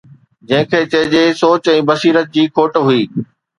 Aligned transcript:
جنهن 0.51 0.69
کي 0.71 0.79
چئجي 0.93 1.21
سوچ 1.43 1.71
۽ 1.75 1.85
بصيرت 1.93 2.27
جي 2.39 2.43
کوٽ 2.59 2.83
هئي. 2.91 3.01